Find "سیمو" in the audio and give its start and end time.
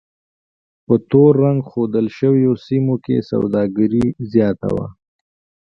2.65-2.95